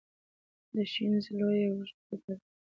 [0.75, 2.35] د شنیز لویه او اوږده دره